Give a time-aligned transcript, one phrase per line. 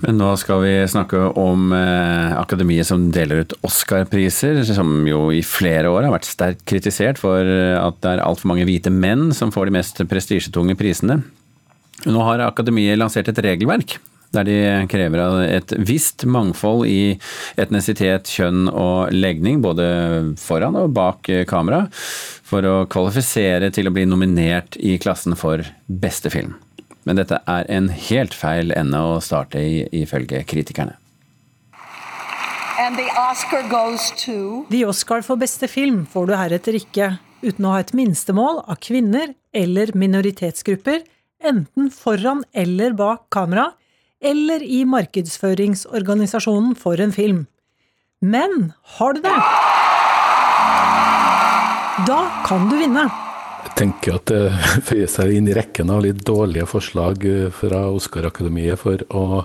[0.00, 5.42] Men nå skal vi snakke om eh, akademiet som deler ut Oscar-priser, som jo i
[5.44, 9.52] flere år har vært sterkt kritisert for at det er altfor mange hvite menn som
[9.52, 11.20] får de mest prestisjetunge prisene.
[12.08, 13.98] Nå har akademiet lansert et regelverk
[14.34, 14.58] der de
[14.90, 17.16] krever et visst mangfold i
[17.60, 19.86] etnisitet, kjønn og legning, både
[20.38, 21.86] foran og bak kamera,
[22.46, 26.54] for å kvalifisere til å bli nominert i klassen for beste film.
[27.08, 30.96] Men dette er en helt feil ende å starte i, ifølge kritikerne.
[32.90, 33.66] The Oscar,
[34.70, 37.10] The Oscar for beste film får du heretter ikke,
[37.44, 41.04] uten å ha et minstemål av kvinner eller minoritetsgrupper,
[41.44, 43.70] enten foran eller bak kamera,
[44.20, 47.44] eller i markedsføringsorganisasjonen for en film.
[48.20, 49.38] Men har du det?
[52.08, 53.06] Da kan du vinne.
[53.60, 54.40] Jeg tenker at det
[54.88, 59.42] føyer seg inn i rekken av litt dårlige forslag eh, fra Oscar-akademiet for å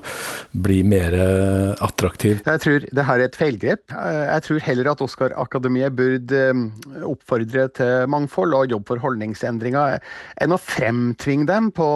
[0.66, 2.42] bli mer eh, attraktiv.
[2.46, 3.84] Jeg tror det her er et feilgrep.
[3.92, 6.44] Eh, jeg tror heller at Oscar-akademiet burde
[7.06, 10.00] oppfordre til mangfold og jobbe for holdningsendringer,
[10.42, 11.90] enn å fremtvinge dem på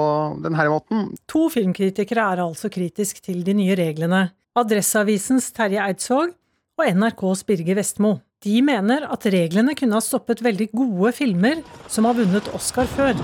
[0.43, 1.09] denne måten.
[1.31, 4.27] To filmkritikere er altså kritisk til de nye reglene.
[4.59, 6.33] Adresseavisens Terje Eidsvåg
[6.80, 8.17] og NRKs Birger Vestmo.
[8.39, 11.59] De mener at reglene kunne ha stoppet veldig gode filmer
[11.91, 13.17] som har vunnet Oscar før.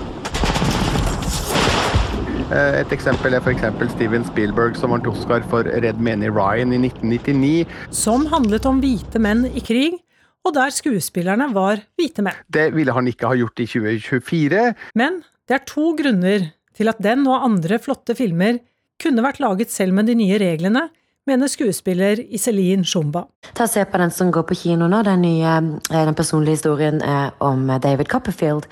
[2.52, 3.64] Eh, et eksempel er f.eks.
[3.94, 7.64] Steven Spielberg som vant Oscar for Red Many Ryan i 1999.
[7.96, 9.96] Som handlet om hvite menn i krig,
[10.44, 12.36] og der skuespillerne var hvite menn.
[12.52, 14.68] Det ville han ikke ha gjort i 2024.
[15.00, 18.60] Men det er to grunner til at den og andre flotte filmer
[19.00, 20.90] kunne vært laget selv med de nye reglene,
[21.26, 23.24] mener skuespiller Iselin Shumba.
[23.54, 25.54] Ta og Se på den som går på kino nå, den nye
[25.90, 28.66] eh, den personlige historien eh, om David Copperfield.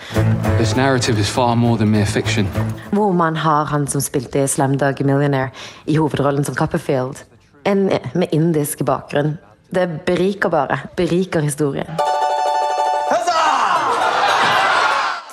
[2.93, 5.51] Hvor man har han som spilte i Slamdog Millionaire
[5.87, 7.25] i hovedrollen som Copperfield.
[7.65, 9.37] En eh, med indisk bakgrunn.
[9.75, 10.79] Det beriker bare.
[10.97, 11.91] Beriker historien.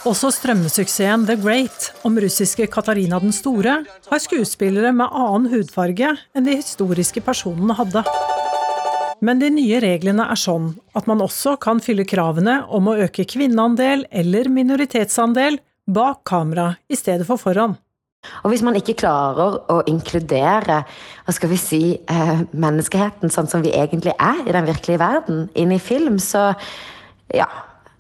[0.02, 3.76] Også strømmesuksessen The Great om russiske Katarina den store
[4.08, 8.02] har skuespillere med annen hudfarge enn de historiske personene hadde.
[9.22, 13.28] Men de nye reglene er sånn at man også kan fylle kravene om å øke
[13.30, 17.78] kvinneandel eller minoritetsandel bak kamera i stedet for foran.
[18.42, 23.62] Og hvis man ikke klarer å inkludere hva skal vi si, eh, menneskeheten sånn som
[23.62, 26.56] vi egentlig er i den virkelige verden, inn i film, så
[27.30, 27.50] ja,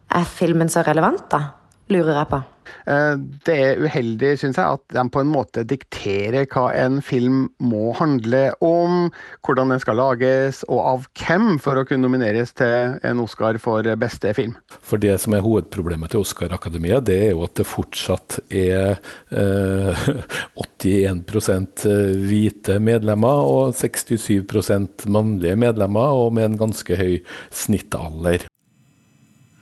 [0.09, 1.60] er filmen så relevant, da?
[1.91, 2.41] Lurer jeg på.
[2.87, 3.15] Eh,
[3.45, 7.91] det er uheldig, syns jeg, at de på en måte dikterer hva en film må
[7.97, 9.09] handle om,
[9.45, 13.87] hvordan den skal lages, og av hvem, for å kunne nomineres til en Oscar for
[14.01, 14.55] beste film.
[14.79, 18.97] For det som er hovedproblemet til Oscar-akademiet, det er jo at det fortsatt er
[19.29, 20.05] eh,
[20.65, 27.19] 81 eh, hvite medlemmer og 67% mannlige medlemmer, og med en ganske høy
[27.53, 28.50] snittalder.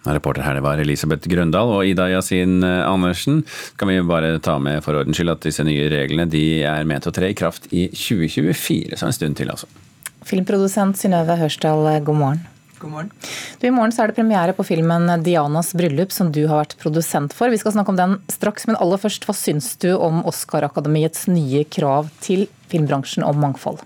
[0.07, 3.41] Reporter her det var Elisabeth Grøndal og Ida Yasin eh, Andersen.
[3.79, 7.07] Kan vi bare ta med for ordens skyld at disse nye reglene de er ment
[7.09, 9.67] å tre i kraft i 2024, så en stund til altså.
[10.29, 12.47] Filmprodusent Synnøve Hørsdal, eh, god morgen.
[12.79, 13.11] God morgen.
[13.59, 16.77] Du, I morgen så er det premiere på filmen 'Dianas bryllup', som du har vært
[16.79, 17.51] produsent for.
[17.51, 21.65] Vi skal snakke om den straks, men aller først, hva syns du om Oscar-akademiets nye
[21.67, 23.83] krav til filmbransjen om mangfold?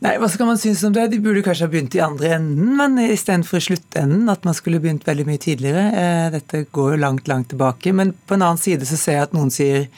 [0.00, 1.10] Nei, Hva skal man synes om det?
[1.12, 4.30] De burde kanskje ha begynt i andre enden, men istedenfor i sluttenden.
[4.32, 5.82] At man skulle begynt veldig mye tidligere.
[5.92, 7.92] Eh, dette går jo langt, langt tilbake.
[7.92, 9.90] Men på en annen side så ser jeg at noen sier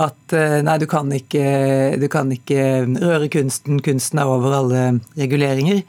[0.00, 1.44] at eh, nei, du kan ikke,
[2.00, 2.66] du kan ikke
[3.00, 3.80] røre kunsten.
[3.84, 4.82] Kunsten er over alle
[5.16, 5.86] reguleringer.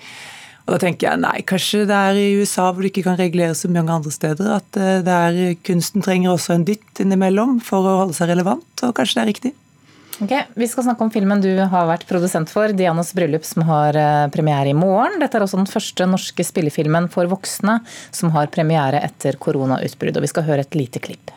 [0.61, 3.57] Og da tenker jeg nei, kanskje det er i USA hvor du ikke kan regulere
[3.57, 4.53] så mange andre steder.
[4.61, 8.71] At eh, det er, kunsten trenger også en dytt innimellom for å holde seg relevant,
[8.79, 9.53] og kanskje det er riktig.
[10.19, 13.95] Ok, Vi skal snakke om filmen du har vært produsent for, 'Dianas bryllup', som har
[13.95, 15.19] eh, premiere i morgen.
[15.19, 17.79] Dette er også den første norske spillefilmen for voksne
[18.11, 20.17] som har premiere etter koronautbrudd.
[20.17, 21.31] Og vi skal høre et lite klipp.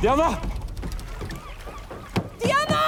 [0.00, 0.30] Diana!
[2.40, 2.82] Diana!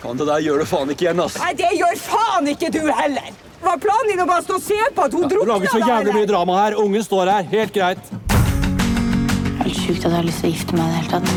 [0.00, 1.36] Faen, det der gjør du faen ikke igjen, ass.
[1.42, 3.36] Nei, det gjør faen ikke du heller!
[3.60, 5.44] Var planen din å bare stå og se på at hun ja, drukna?
[5.44, 6.80] Du lager så jævlig mye drama her.
[6.80, 7.54] Ungen står her.
[7.58, 8.29] Helt greit
[9.70, 11.28] helt sjukt at jeg har lyst til å gifte meg i det hele tatt.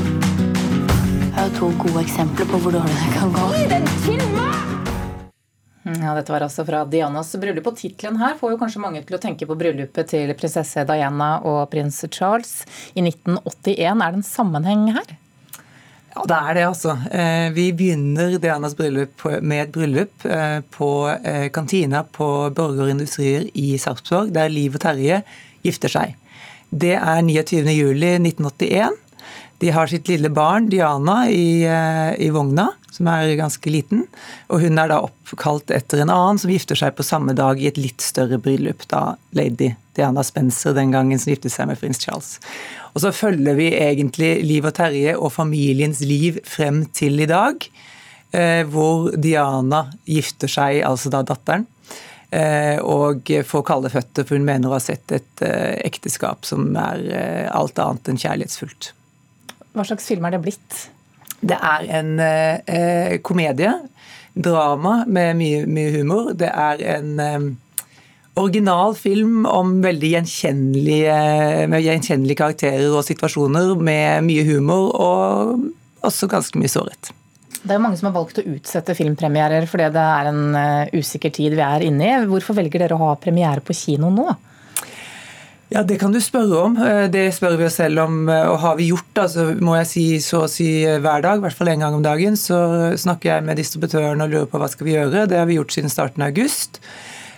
[1.23, 3.47] Jeg har to gode eksempler på hvor dårlig det kan gå.
[3.69, 3.85] Den!
[5.83, 7.67] Ja, Dette var altså fra Dianas bryllup.
[7.69, 11.35] Og tittelen her får jo kanskje mange til å tenke på bryllupet til prinsesse Diana
[11.45, 12.63] og prins Charles
[12.95, 13.75] i 1981.
[13.75, 15.13] Er det en sammenheng her?
[16.13, 16.97] Ja, det er det, altså.
[17.11, 20.89] Eh, vi begynner Dianas bryllup med et bryllup eh, på
[21.19, 25.21] eh, kantina på Borger Industrier i Sarpsborg, der Liv og Terje
[25.65, 26.17] gifter seg.
[26.73, 28.95] Det er 29.07.1981.
[29.61, 34.07] De har sitt lille barn, Diana, i, eh, i vogna, som er ganske liten.
[34.49, 37.69] Og hun er da oppkalt etter en annen som gifter seg på samme dag i
[37.69, 38.87] et litt større bryllup.
[38.89, 42.39] Da lady Diana Spencer den gangen som giftet seg med prins Charles.
[42.93, 47.61] Og så følger vi egentlig Liv og Terje og familiens liv frem til i dag.
[48.33, 51.67] Eh, hvor Diana gifter seg, altså da datteren,
[52.83, 57.03] og får kalde føtter, for hun mener å ha sett et eh, ekteskap som er
[57.53, 58.93] alt annet enn kjærlighetsfullt.
[59.73, 60.83] Hva slags film er det blitt?
[61.43, 63.73] Det er en eh, komedie.
[64.33, 66.31] Drama med mye, mye, humor.
[66.37, 67.47] Det er en eh,
[68.39, 71.17] original film om veldig gjenkjennelige,
[71.69, 75.67] med gjenkjennelige karakterer og situasjoner, med mye humor og
[76.03, 77.11] også ganske mye sårhet.
[77.63, 80.95] Det er jo mange som har valgt å utsette filmpremierer fordi det er en uh,
[80.99, 82.17] usikker tid vi er inne i.
[82.27, 84.33] Hvorfor velger dere å ha premiere på kino nå?
[85.73, 86.75] Ja, Det kan du spørre om.
[86.77, 88.27] Eh, det spør vi oss selv om.
[88.29, 91.39] Eh, og har vi gjort det, altså, må jeg si så å si hver dag,
[91.39, 94.61] i hvert fall en gang om dagen, så snakker jeg med distributøren og lurer på
[94.61, 95.25] hva skal vi gjøre.
[95.31, 96.77] Det har vi gjort siden starten av august.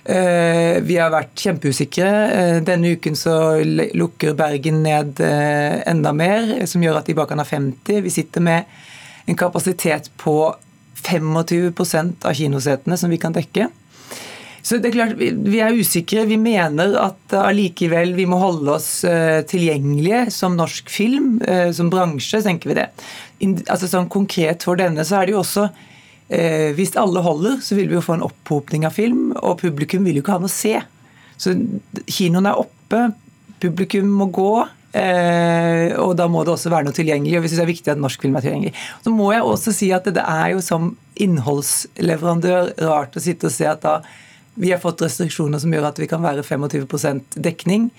[0.06, 2.10] Vi har vært kjempeusikre.
[2.62, 3.56] Denne uken så
[3.98, 8.04] lukker Bergen ned enda mer, som gjør at de bare kan ha 50.
[8.06, 8.69] Vi sitter med
[9.25, 10.56] en kapasitet på
[11.06, 13.69] 25% av kinosetene som vi kan dekke.
[14.66, 16.25] Så det er klart, Vi er usikre.
[16.25, 21.92] Vi mener at allikevel vi må holde oss eh, tilgjengelige som norsk film, eh, som
[21.94, 22.88] bransje, tenker vi det.
[23.69, 27.78] Altså sånn Konkret for denne så er det jo også eh, Hvis alle holder, så
[27.78, 30.50] vil vi jo få en opphopning av film, og publikum vil jo ikke ha noe
[30.50, 30.80] å se.
[31.38, 31.54] Så
[32.10, 33.12] kinoen er oppe,
[33.62, 34.66] publikum må gå.
[34.95, 37.38] Eh, og da må det også være noe tilgjengelig.
[37.38, 38.75] og vi synes det er viktig at norsk film er tilgjengelig.
[39.03, 43.56] Så må jeg også si at det er jo som innholdsleverandør rart å sitte og
[43.56, 44.00] se at da
[44.56, 47.89] vi har fått restriksjoner som gjør at vi kan være 25 dekning.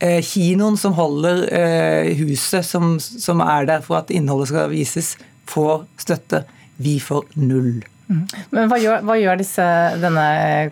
[0.00, 5.14] Eh, kinoen som holder eh, huset som, som, er der for at innholdet skal vises,
[5.48, 6.46] får støtte.
[6.80, 7.84] Vi får null.
[8.08, 8.24] Mm.
[8.54, 9.64] Men Hva gjør, hva gjør disse,
[10.00, 10.26] denne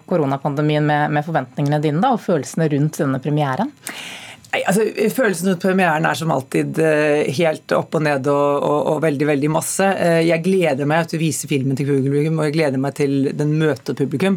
[0.08, 3.72] koronapandemien med, med forventningene dine da, og følelsene rundt denne premieren?
[4.54, 8.76] Nei, altså, Følelsen rundt premieren er som alltid eh, helt opp og ned og, og,
[8.92, 9.88] og, veldig veldig masse.
[9.98, 13.32] Eh, jeg gleder meg til å vise filmen til publikum, og jeg gleder meg til
[13.34, 14.36] den møter publikum.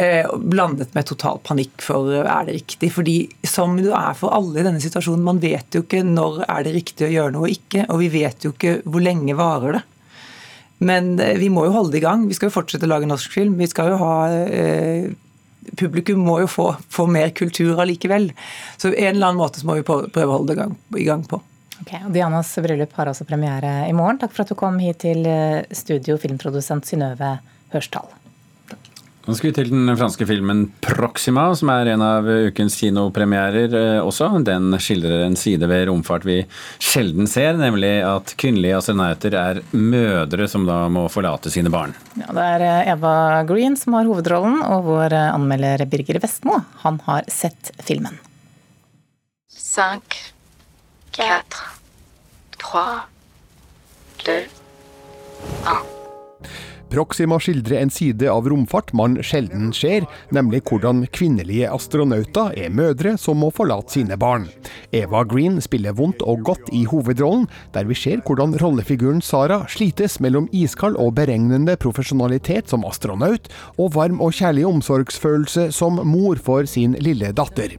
[0.00, 2.88] Eh, blandet med total panikk for er det riktig.
[2.94, 6.64] Fordi som det er for alle i denne situasjonen, man vet jo ikke når er
[6.64, 7.84] det riktig å gjøre noe og ikke.
[7.92, 9.84] Og vi vet jo ikke hvor lenge varer det.
[10.88, 12.24] Men vi må jo holde det i gang.
[12.28, 13.58] Vi skal jo fortsette å lage norsk film.
[13.60, 14.16] Vi skal jo ha
[15.78, 18.30] publikum må jo få, få mer kultur allikevel.
[18.76, 21.40] Så en eller annen måte så må vi prøve å holde det i gang på.
[21.82, 24.20] Ok, og Dianas bryllup har altså premiere i morgen.
[24.22, 27.36] Takk for at du kom hit til eh, studio, filmprodusent Synnøve
[27.74, 28.23] Hørsdal.
[29.24, 34.00] Nå skal vi til den franske filmen 'Proxima', som er en av ukens kinopremierer eh,
[34.04, 34.28] også.
[34.44, 36.42] Den skildrer en side ved romfart vi
[36.76, 41.96] sjelden ser, nemlig at kvinnelige astronauter er mødre som da må forlate sine barn.
[42.20, 43.14] Ja, Det er eh, Eva
[43.48, 48.20] Green som har hovedrollen, og vår eh, anmelder Birger Vestmo han har sett filmen.
[49.56, 50.04] 5,
[51.16, 51.40] 4,
[52.60, 52.84] 3,
[54.20, 54.53] 2, 1.
[56.94, 63.16] Proxima skildrer en side av romfart man sjelden ser, nemlig hvordan kvinnelige astronauter er mødre
[63.18, 64.44] som må forlate sine barn.
[64.94, 70.20] Eva Green spiller vondt og godt i hovedrollen, der vi ser hvordan rollefiguren Sara slites
[70.22, 76.70] mellom iskald og beregnende profesjonalitet som astronaut, og varm og kjærlig omsorgsfølelse som mor for
[76.70, 77.74] sin lille datter.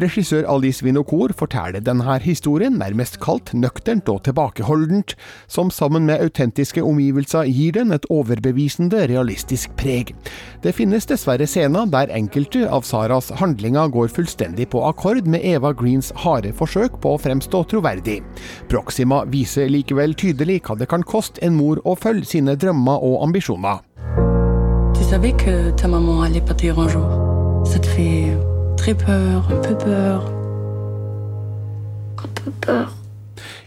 [0.00, 5.14] Regissør Alice Vinocour forteller denne historien nærmest kaldt, nøkternt og tilbakeholdent,
[5.50, 10.14] som sammen med autentiske omgivelser gir den et overbevisende realistisk preg.
[10.64, 15.74] Det finnes dessverre scener der enkelte av Saras handlinger går fullstendig på akkord med Eva
[15.76, 18.20] Greens harde forsøk på å fremstå troverdig.
[18.72, 23.20] Proxima viser likevel tydelig hva det kan koste en mor å følge sine drømmer og
[23.28, 23.84] ambisjoner.
[24.94, 27.30] Tu savais que ta maman allait partir un jour.
[27.64, 28.49] Ça te fait
[28.80, 30.24] très peur, un peu peur.
[32.16, 32.94] Un peu peur.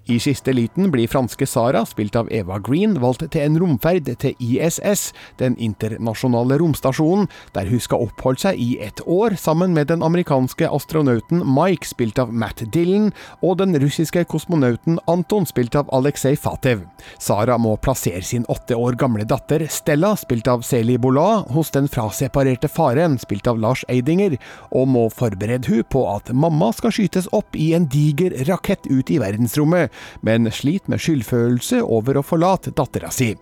[0.06, 4.34] I siste liten blir franske Sara, spilt av Eva Green, valgt til en romferd til
[4.44, 10.04] ISS, den internasjonale romstasjonen, der hun skal oppholde seg i ett år sammen med den
[10.04, 16.36] amerikanske astronauten Mike, spilt av Matt Dillon, og den russiske kosmonauten Anton, spilt av Aleksej
[16.36, 16.84] Fatev.
[17.16, 21.88] Sara må plassere sin åtte år gamle datter Stella, spilt av Seli Bola, hos den
[21.88, 24.36] fraseparerte faren, spilt av Lars Eidinger,
[24.76, 29.08] og må forberede hun på at mamma skal skytes opp i en diger rakett ut
[29.08, 33.34] i verdensrommet, men sliter med skyldfølelse over å forlate dattera si.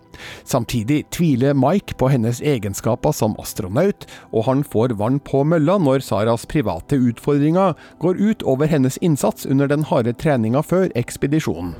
[0.44, 6.04] Samtidig tviler Mike på hennes egenskaper som astronaut, og han får vann på mølla når
[6.06, 11.74] Saras private utfordringer går ut over hennes innsats under den harde treninga før ekspedisjonen.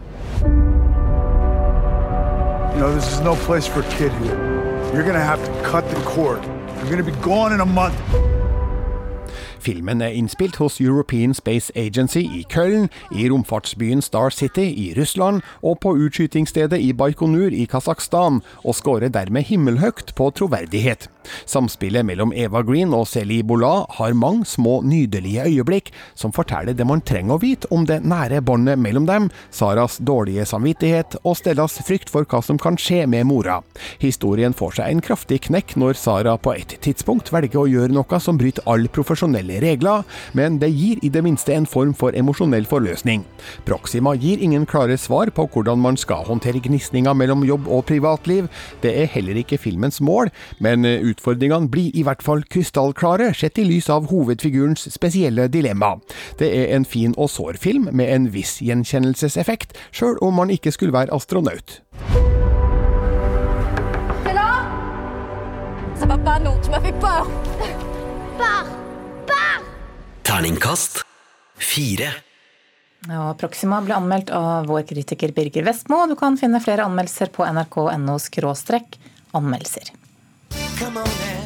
[2.73, 4.39] You know, this is for a kid here.
[4.95, 6.43] You're gonna have to cut the cord.
[6.79, 8.32] You're gonna be gone in.
[9.63, 15.43] Filmen er innspilt hos European Space Agency i Köln, i romfartsbyen Star City i Russland
[15.63, 21.07] og på utskytingsstedet i Baikonur i Kasakhstan, og skårer dermed himmelhøyt på troverdighet.
[21.47, 26.87] Samspillet mellom Eva Green og Celi Bola har mange små, nydelige øyeblikk som forteller det
[26.89, 31.79] man trenger å vite om det nære båndet mellom dem, Saras dårlige samvittighet og Stellas
[31.87, 33.61] frykt for hva som kan skje med mora.
[34.03, 38.23] Historien får seg en kraftig knekk når Sara på et tidspunkt velger å gjøre noe
[38.23, 42.67] som bryter all profesjonelle regler, men det gir i det minste en form for emosjonell
[42.69, 43.25] forløsning.
[43.69, 48.49] Proxima gir ingen klare svar på hvordan man skal håndtere gnisninga mellom jobb og privatliv.
[48.83, 50.33] Det er heller ikke filmens mål,
[50.63, 55.97] men utfordringene blir i hvert fall krystallklare, sett i lys av hovedfigurens spesielle dilemma.
[56.39, 60.73] Det er en fin og sår film med en viss gjenkjennelseseffekt, sjøl om man ikke
[60.73, 61.81] skulle være astronaut.
[66.03, 67.29] Ça va pas, non, tu m'as fait peur
[68.37, 68.82] Pars
[70.23, 71.03] Terningkast
[71.59, 72.13] fire.
[73.09, 76.05] Ja, Proxima ble anmeldt av vår kritiker Birger Vestmo.
[76.07, 78.19] Du kan finne flere anmeldelser på nrk.no
[79.33, 79.93] anmeldelser.
[80.79, 81.42] Come on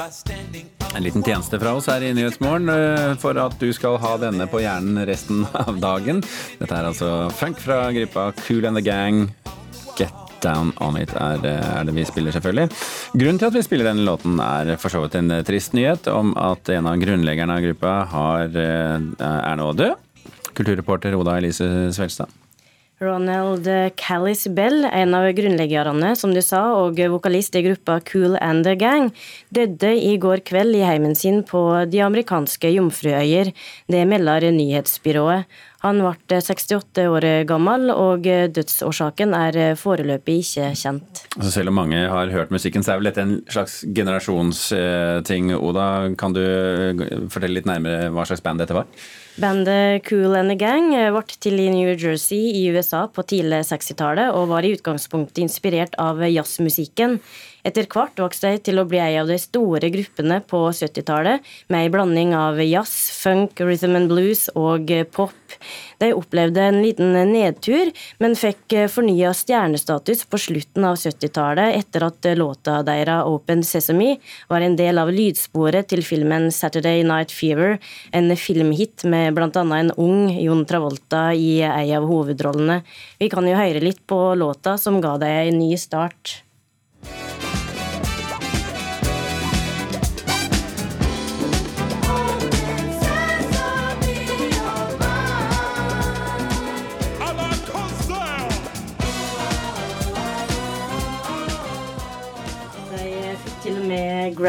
[0.00, 4.46] En liten tjeneste fra oss her i Nyhetsmorgen eh, for at du skal ha denne
[4.48, 6.22] på hjernen resten av dagen.
[6.56, 9.26] Dette er altså funk fra gruppa Cool and the Gang.
[10.00, 12.70] Get Down On It er, eh, er det vi spiller, selvfølgelig.
[13.12, 16.08] Grunnen til at vi spiller denne låten er for så vidt en eh, trist nyhet
[16.14, 20.30] om at en av grunnleggerne av gruppa har, er nå død.
[20.56, 22.39] Kulturreporter Oda Elise Svelstad.
[23.00, 23.64] Ronald
[23.96, 28.74] Callis Bell, en av grunnleggerne, som du sa, og vokalist i gruppa Cool and the
[28.76, 29.08] Gang,
[29.48, 33.54] døde i går kveld i heimen sin på de amerikanske Jomfruøyer.
[33.88, 35.48] Det melder nyhetsbyrået.
[35.80, 41.24] Han ble 68 år gammel, og dødsårsaken er foreløpig ikke kjent.
[41.38, 45.54] Altså selv om mange har hørt musikken, så er vel dette en slags generasjonsting.
[45.56, 45.88] Oda,
[46.20, 46.44] kan du
[47.32, 48.92] fortelle litt nærmere hva slags band dette var?
[49.40, 54.34] Bandet Cool and the Gang ble til i New Jersey i USA på tidlig 60-tallet
[54.36, 57.16] og var i utgangspunktet inspirert av jazzmusikken.
[57.66, 61.84] Etter hvert vokste jeg til å bli ei av de store gruppene på 70-tallet, med
[61.84, 65.36] ei blanding av jazz, funk, rhythm and blues og pop.
[66.00, 67.90] De opplevde en liten nedtur,
[68.22, 74.14] men fikk fornya stjernestatus på slutten av 70-tallet etter at låta deres Open Sesame
[74.48, 77.76] var en del av lydsporet til filmen Saturday Night Fever,
[78.16, 79.50] en filmhit med bl.a.
[79.50, 82.80] en ung Jon Travolta i ei av hovedrollene.
[83.20, 86.40] Vi kan jo høre litt på låta som ga dem en ny start.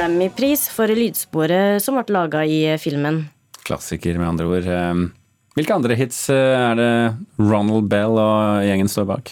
[0.02, 3.20] Grammy-pris for lydsporet som ble laga i filmen.
[3.62, 4.70] Klassiker, med andre ord.
[5.54, 6.88] Hvilke andre hits er det
[7.38, 9.30] Ronald Bell og gjengen står bak?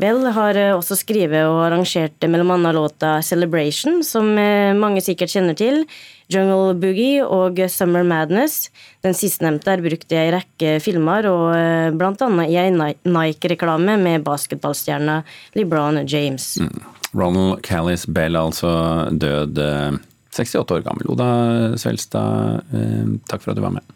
[0.00, 2.72] Bell har også skrevet og arrangert bl.a.
[2.72, 4.32] låta 'Celebration', som
[4.80, 5.84] mange sikkert kjenner til,
[6.32, 8.70] 'Jungle Boogie' og 'Summer Madness'.
[9.04, 12.28] Den sistnevnte er brukt i ei rekke filmer, og bl.a.
[12.48, 15.22] i ei Nike-reklame med basketballstjerna
[15.54, 16.56] LeBron James.
[16.56, 16.95] Mm.
[17.16, 18.70] Ronald Callis Bell, altså
[19.10, 19.58] død
[20.36, 21.08] 68 år gammel.
[21.14, 21.28] Oda
[21.80, 22.66] Svelstad,
[23.26, 23.95] takk for at du var med.